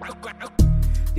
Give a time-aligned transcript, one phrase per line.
[0.00, 0.53] gra- gra-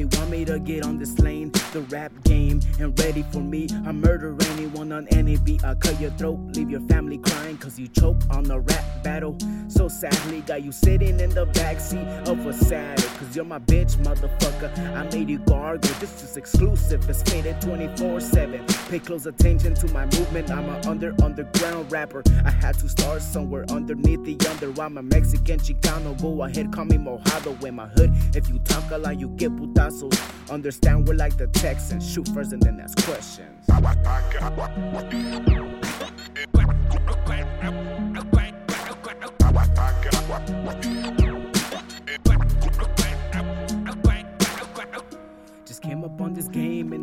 [0.03, 3.67] want me to get on this lane, the rap game, and ready for me.
[3.85, 5.63] I murder anyone on any beat.
[5.63, 9.37] I cut your throat, leave your family crying, cause you choke on the rap battle.
[9.69, 13.95] So sadly, got you sitting in the backseat of a saddle, cause you're my bitch,
[13.97, 14.77] motherfucker.
[14.95, 18.65] I made you gargle, this is exclusive, it's Phaded 24 7.
[18.89, 22.21] Pay close attention to my movement, I'm an under underground rapper.
[22.43, 24.81] I had to start somewhere underneath the under.
[24.81, 28.11] I'm a Mexican Chicano, go ahead, call me Mojado in my hood.
[28.35, 30.51] If you talk a lot, you get putazos.
[30.51, 33.65] Understand we're like the Texans, shoot first and then ask questions.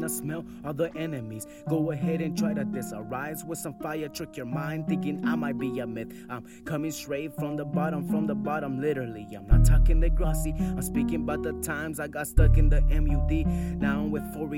[0.03, 1.47] I smell all the enemies.
[1.69, 2.93] Go ahead and try to diss.
[2.93, 6.13] I rise with some fire, trick your mind, thinking I might be a myth.
[6.29, 9.27] I'm coming straight from the bottom, from the bottom, literally.
[9.37, 12.81] I'm not talking the glossy, I'm speaking about the times I got stuck in the
[12.83, 13.47] MUD.
[13.81, 14.02] Now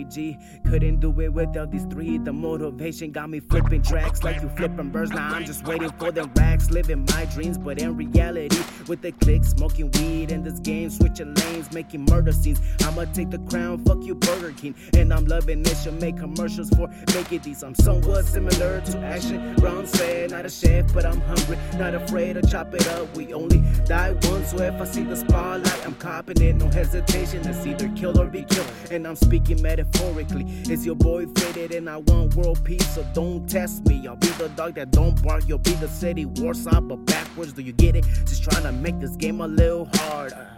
[0.05, 2.19] 4EG, couldn't do it without these three.
[2.19, 5.11] The motivation got me flipping tracks like you flipping birds.
[5.11, 9.13] Now I'm just waiting for the racks, living my dreams, but in reality, with the
[9.13, 12.61] click, smoking weed in this game, switching lanes, making murder scenes.
[12.83, 14.75] I'ma take the crown, fuck you, Burger King.
[14.97, 17.63] And I'm loving this, should make commercials for making these.
[17.63, 22.43] I'm somewhat similar to Action Bronson, not a chef, but I'm hungry, not afraid to
[22.43, 23.15] chop it up.
[23.17, 27.47] We only die once, so if I see the spotlight, I'm copping it, no hesitation.
[27.47, 28.67] It's either kill or be killed.
[28.91, 29.63] And I'm speaking
[29.95, 30.45] metaphorically.
[30.73, 34.07] It's your boy Phaded, and I want world peace, so don't test me.
[34.07, 37.53] I'll be the dog that don't bark, you'll be the city Warsaw, but backwards.
[37.53, 38.05] Do you get it?
[38.27, 40.49] Just trying to make this game a little harder.